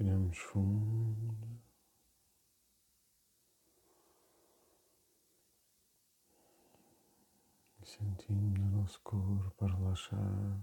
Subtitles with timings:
[0.00, 1.60] Respiramos fundo.
[7.82, 10.58] E sentimos o nosso corpo a relaxar.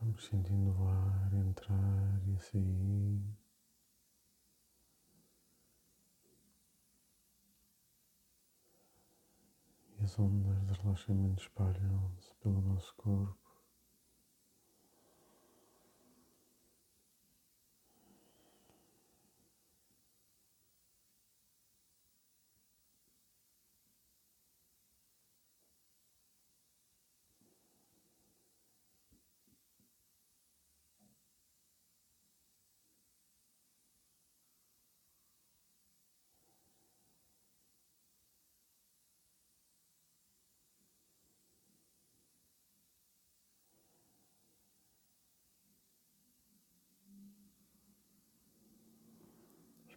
[0.00, 3.42] Vamos sentindo o ar entrar e sair.
[9.94, 13.51] E as ondas de relaxamento espalham-se pelo nosso corpo.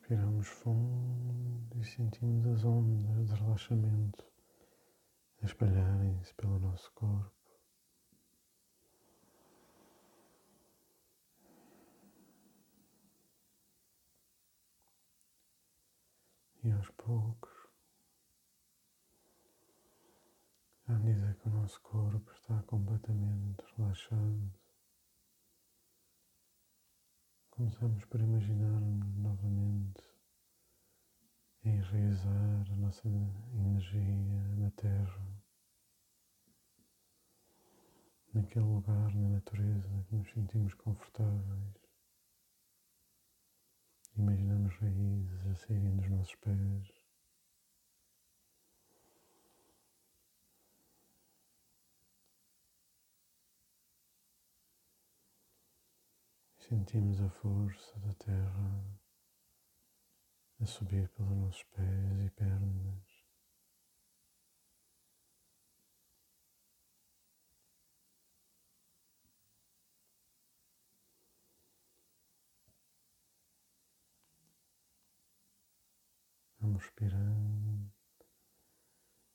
[0.08, 4.23] Respiramos fundo e sentimos as ondas de relaxamento
[5.42, 7.34] espalharem-se pelo nosso corpo.
[16.64, 17.67] E aos poucos,
[20.88, 24.53] à medida que o nosso corpo está completamente relaxado,
[27.56, 30.03] Começamos por imaginar novamente
[31.64, 34.02] enraizar a nossa energia
[34.58, 35.42] na Terra,
[38.34, 41.78] naquele lugar na natureza que nos sentimos confortáveis.
[44.17, 46.75] Imaginamos raízes a saírem dos nossos pés.
[56.68, 59.00] Sentimos a força da terra
[60.59, 63.06] a subir pelos nossos pés e pernas.
[76.59, 77.94] Vamos respirando,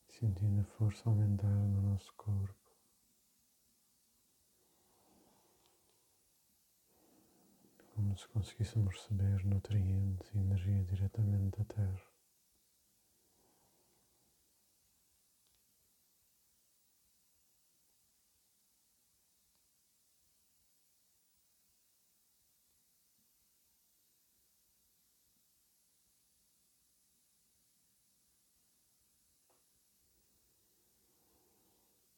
[0.09, 2.60] sentindo a força aumentar no nosso corpo.
[8.11, 12.01] Como se conseguíssemos receber nutrientes e energia diretamente da terra.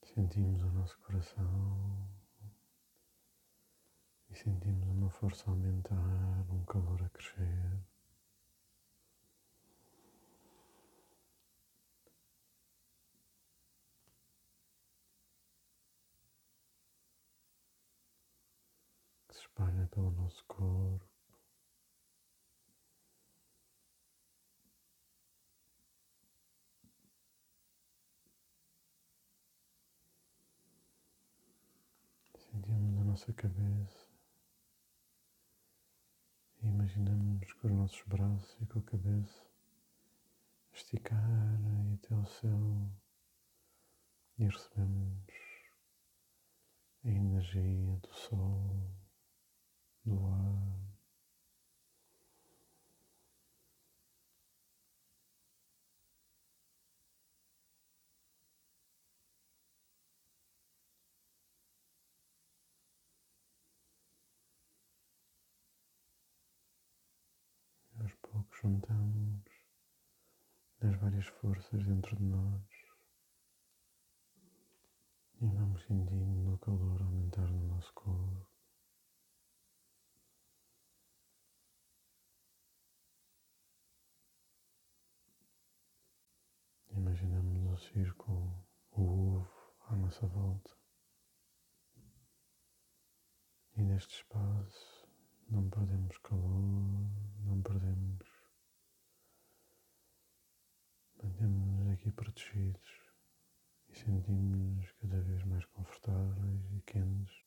[0.04, 2.23] Sentimos o nosso coração
[4.34, 5.96] e sentimos uma força a aumentar,
[6.52, 7.80] um calor a crescer.
[19.28, 21.06] Que se espalha pelo nosso corpo.
[32.52, 34.03] Sentimos na nossa cabeça
[36.84, 39.48] imaginamos com os nossos braços e com a cabeça
[40.74, 42.92] esticarem até o céu
[44.38, 45.24] e recebemos
[47.06, 48.92] a energia do sol,
[50.04, 50.93] do ar.
[68.64, 69.44] Juntamos
[70.80, 72.64] as várias forças dentro de nós
[75.42, 78.48] e vamos sentindo o calor aumentar no nosso corpo.
[86.92, 89.02] Imaginamos o círculo, o
[89.36, 90.72] ovo à nossa volta.
[93.76, 95.06] E neste espaço
[95.50, 97.10] não perdemos calor,
[97.42, 98.23] não perdemos
[102.04, 103.02] aqui protegidos
[103.88, 107.46] e sentimos-nos cada vez mais confortáveis e quentes.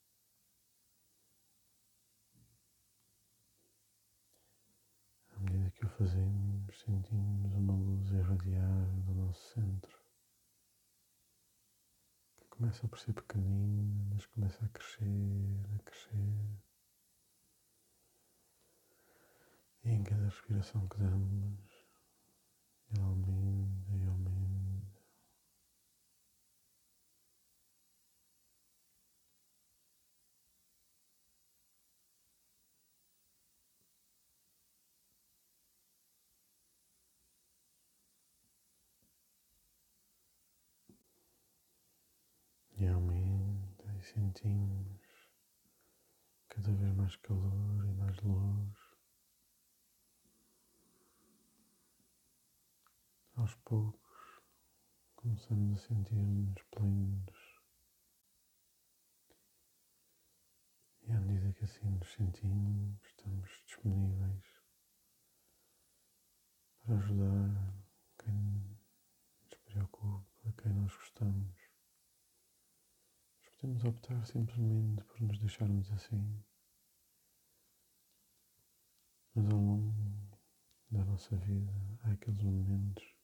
[5.35, 9.95] À medida que o fazemos, sentimos uma luz irradiar do nosso centro,
[12.37, 15.05] que começa por ser pequenino, mas começa a crescer,
[15.75, 16.59] a crescer.
[19.83, 21.76] E em cada respiração que damos,
[22.91, 25.01] ele aumenta e aumenta.
[42.79, 45.27] E aumenta e sentimos
[46.49, 48.86] cada vez mais calor e mais luz.
[53.37, 54.41] Aos poucos
[55.15, 57.61] começamos a sentir-nos plenos.
[61.03, 64.43] E à medida que assim nos sentimos, estamos disponíveis
[66.81, 67.85] para ajudar
[68.23, 71.55] quem nos preocupa, quem nós gostamos.
[73.39, 76.43] Mas podemos optar simplesmente por nos deixarmos assim.
[79.35, 79.93] Mas ao longo
[80.89, 83.16] da nossa vida há aqueles momentos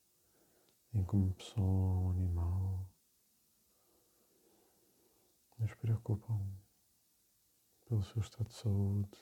[0.93, 2.87] em como pessoa ou animal
[5.57, 6.39] nos preocupam
[7.85, 9.17] pelo seu estado de saúde.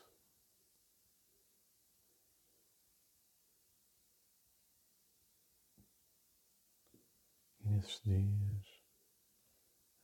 [7.60, 8.84] E nesses dias,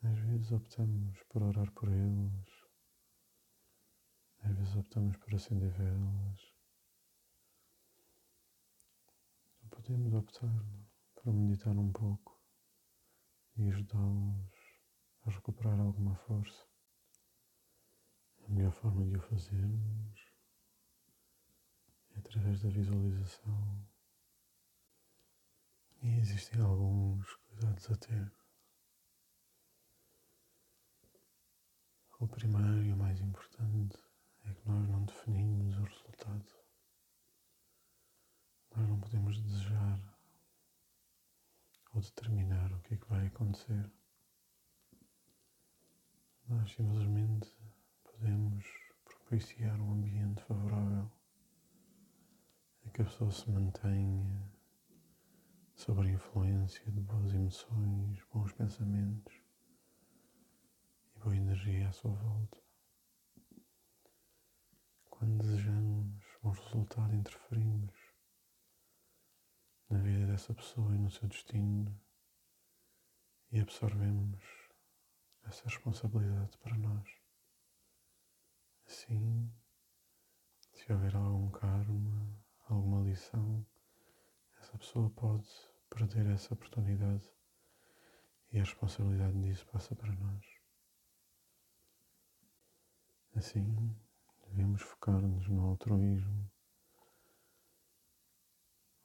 [0.03, 2.67] às vezes optamos por orar por eles,
[4.43, 6.53] às vezes optamos por acender velas,
[9.69, 10.86] podemos optar
[11.27, 12.41] para meditar um pouco
[13.57, 14.49] e ajudá-los
[15.25, 16.65] a recuperar alguma força.
[18.45, 20.25] A melhor forma de o fazermos
[22.15, 23.85] é através da visualização.
[26.01, 28.31] E existem alguns cuidados a ter.
[32.21, 33.97] O primeiro e o mais importante
[34.45, 36.47] é que nós não definimos o resultado.
[38.73, 39.76] Nós não podemos desejar
[41.97, 43.91] ou determinar o que é que vai acontecer.
[46.47, 47.51] Nós simplesmente
[48.03, 48.63] podemos
[49.03, 51.11] propiciar um ambiente favorável
[52.85, 54.47] em que a pessoa se mantenha
[55.73, 59.33] sob a influência de boas emoções, bons pensamentos
[61.15, 62.61] e boa energia à sua volta.
[65.09, 67.96] Quando desejamos bons resultados, interferimos
[69.89, 71.97] na vida dessa pessoa e no seu destino
[73.51, 74.43] e absorvemos
[75.43, 77.09] essa responsabilidade para nós.
[78.85, 79.49] Assim,
[80.73, 83.65] se houver algum karma, alguma lição,
[84.59, 85.49] essa pessoa pode
[85.89, 87.31] perder essa oportunidade
[88.51, 90.45] e a responsabilidade disso passa para nós.
[93.35, 93.95] Assim,
[94.47, 96.49] devemos focar-nos no altruísmo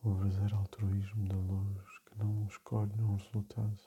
[0.05, 3.81] o verdadeiro altruísmo da luz que não escolhe um resultado,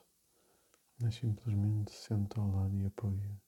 [0.98, 3.42] mas simplesmente senta ao lado e apoia.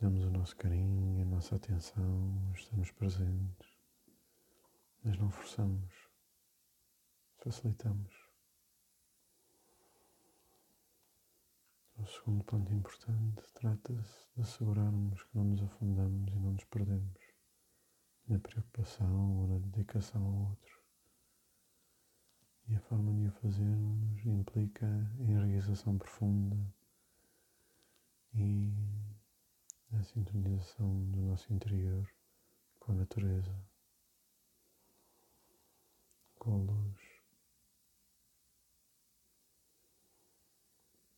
[0.00, 3.76] Damos o nosso carinho, a nossa atenção, estamos presentes,
[5.04, 5.92] mas não forçamos,
[7.36, 8.14] facilitamos.
[11.98, 17.25] O segundo ponto importante trata-se de assegurarmos que não nos afundamos e não nos perdemos
[18.28, 20.82] na preocupação ou na dedicação ao outro.
[22.68, 24.86] E a forma de o fazermos implica
[25.20, 26.56] enraização profunda
[28.34, 28.72] e
[29.92, 32.12] a sintonização do nosso interior
[32.80, 33.56] com a natureza,
[36.38, 37.00] com a luz.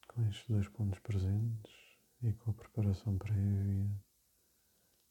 [0.06, 3.90] Com estes dois pontos presentes e com a preparação prévia,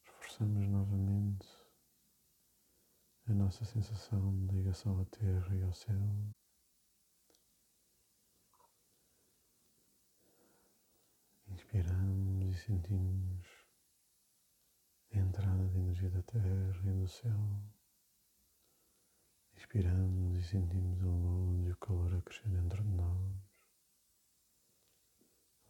[0.04, 1.57] reforçamos novamente
[3.30, 6.34] a nossa sensação de ligação à Terra e ao céu.
[11.48, 13.46] Inspiramos e sentimos
[15.12, 17.62] a entrada da energia da Terra e do céu.
[19.54, 23.48] Inspiramos e sentimos a luz e o calor a crescer dentro de nós.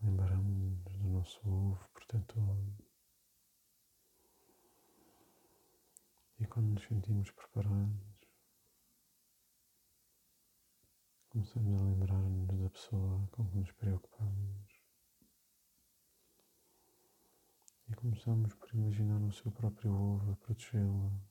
[0.00, 2.87] Lembramos do nosso ovo protetor.
[6.58, 8.28] Quando nos sentimos preparados,
[11.28, 14.82] começamos a lembrar-nos da pessoa com que nos preocupamos
[17.88, 21.22] e começamos por imaginar o seu próprio ovo a protegê-la.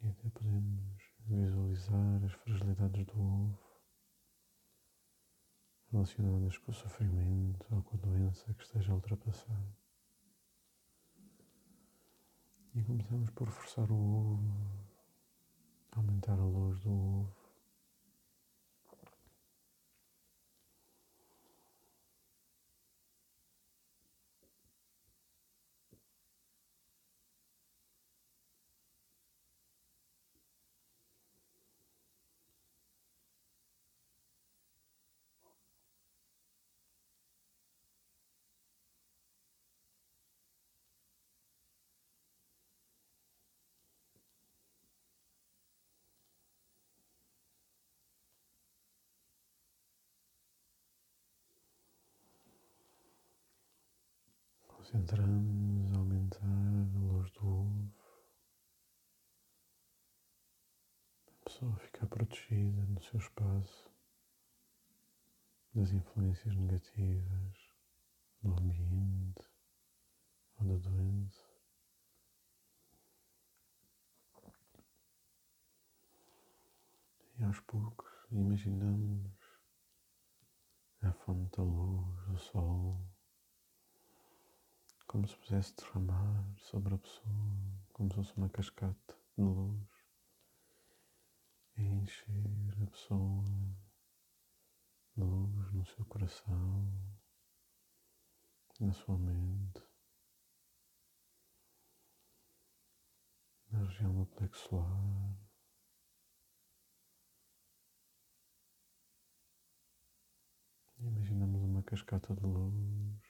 [0.00, 3.17] E até podemos visualizar as fragilidades do
[5.92, 9.62] relacionadas com o sofrimento ou com a doença que esteja a ultrapassar.
[12.74, 14.42] E começamos por forçar o ovo,
[15.92, 17.37] aumentar a luz do ovo.
[54.90, 57.94] Concentramos a aumentar a luz do ovo.
[61.26, 63.92] A pessoa fica protegida no seu espaço
[65.74, 67.68] das influências negativas
[68.42, 69.46] do ambiente
[70.58, 71.44] ou da doença.
[77.38, 79.36] E aos poucos imaginamos
[81.02, 83.17] a fonte da luz, do sol
[85.08, 89.88] como se pudesse derramar sobre a pessoa, como se fosse uma cascata de luz,
[91.78, 93.42] e encher a pessoa
[95.16, 96.92] de luz no seu coração,
[98.78, 99.82] na sua mente,
[103.70, 105.34] na região do plexo solar.
[110.98, 113.27] Imaginamos uma cascata de luz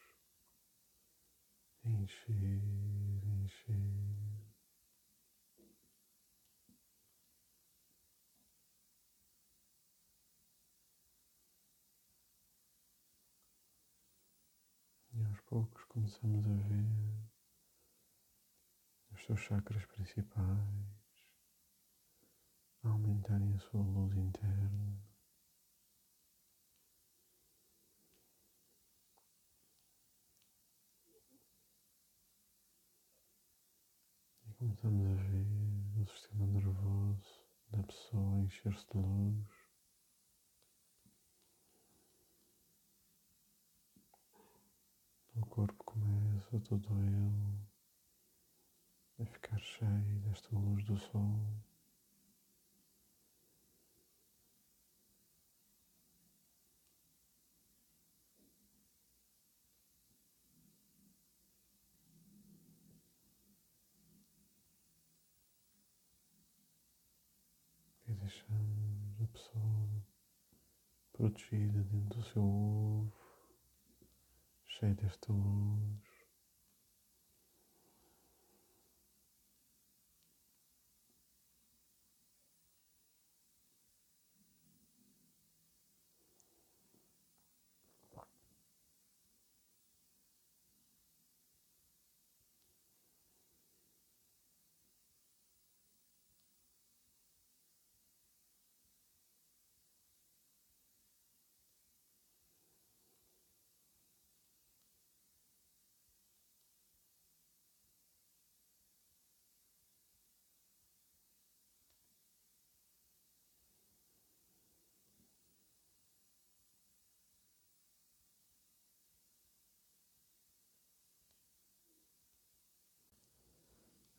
[1.84, 2.62] encher,
[3.24, 3.74] encher.
[15.14, 16.86] E aos poucos começamos a ver
[19.12, 20.98] os seus chakras principais
[22.84, 25.07] aumentarem a sua luz interna.
[34.58, 39.46] Começamos a ver o sistema nervoso da pessoa encher-se de luz.
[45.36, 47.68] O corpo começa todo ele
[49.20, 51.38] a ficar cheio desta luz do sol.
[68.38, 70.04] Deixamos a pessoa
[71.12, 73.12] protegida dentro do seu ovo,
[74.66, 76.08] cheio desta luz.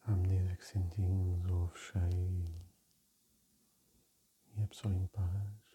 [0.09, 2.53] à medida que sentimos o ovo cheio
[4.55, 5.69] e a pessoa em paz.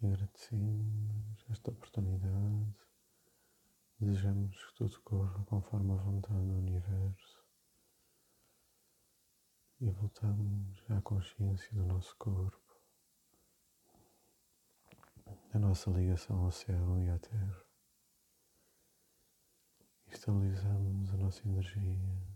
[0.00, 2.72] Agradecemos esta oportunidade,
[3.98, 7.44] desejamos que tudo corra conforme a vontade do universo.
[9.80, 12.80] E voltamos à consciência do nosso corpo,
[15.52, 17.67] da nossa ligação ao céu e à terra
[20.10, 22.28] estabilizamos a nossa energia.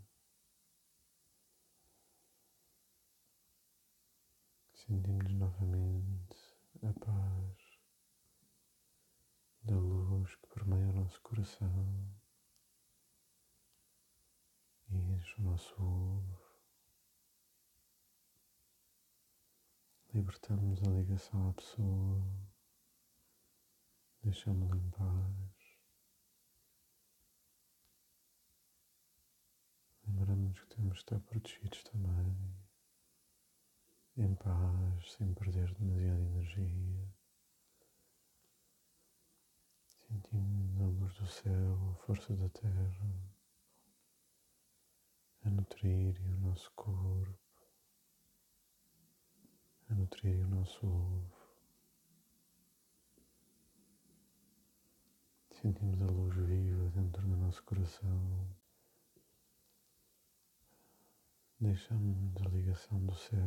[4.73, 6.37] Sentimos novamente
[6.83, 7.73] a paz
[9.63, 12.13] da luz que permeia o nosso coração
[14.89, 16.43] e enche o nosso ovo.
[20.13, 22.21] Libertamos a ligação à pessoa,
[24.21, 25.62] deixamos-la em paz.
[30.13, 32.55] Lembramos que temos que estar protegidos também,
[34.15, 37.13] em paz, sem perder demasiada energia.
[39.87, 43.33] Sentimos a luz do céu, a força da terra,
[45.45, 47.39] a nutrir o nosso corpo,
[49.89, 51.43] a nutrir o nosso ovo.
[55.49, 58.62] Sentimos a luz viva dentro do nosso coração.
[61.63, 63.39] Deixamos a ligação do céu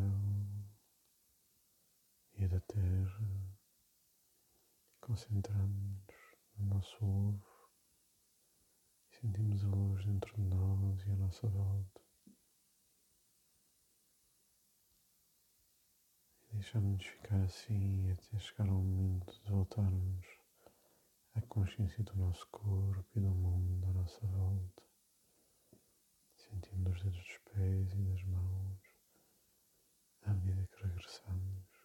[2.32, 3.58] e da terra.
[5.02, 6.00] Concentramos
[6.56, 7.70] no nosso ovo
[9.10, 12.00] e sentimos a luz dentro de nós e à nossa volta.
[16.52, 20.26] Deixamos-nos ficar assim até chegar ao momento de voltarmos
[21.34, 24.85] à consciência do nosso corpo e do mundo à nossa volta
[26.48, 28.78] sentindo os dedos dos pés e das mãos
[30.22, 31.75] à medida que regressamos.